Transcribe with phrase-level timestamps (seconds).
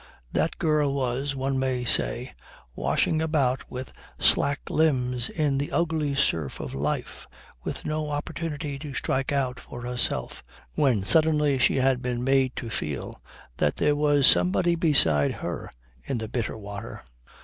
[0.31, 2.33] That girl was, one may say,
[2.73, 7.27] washing about with slack limbs in the ugly surf of life
[7.63, 10.43] with no opportunity to strike out for herself,
[10.73, 13.21] when suddenly she had been made to feel
[13.57, 15.69] that there was somebody beside her
[16.03, 17.03] in the bitter water.